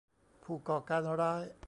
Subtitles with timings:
[0.43, 1.41] ผู้ก่อการร้าย